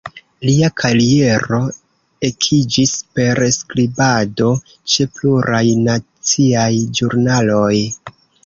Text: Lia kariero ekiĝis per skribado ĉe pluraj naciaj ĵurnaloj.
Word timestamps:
Lia 0.47 0.69
kariero 0.83 1.59
ekiĝis 2.29 2.95
per 3.19 3.43
skribado 3.59 4.49
ĉe 4.95 5.07
pluraj 5.19 5.63
naciaj 5.85 6.69
ĵurnaloj. 7.03 7.75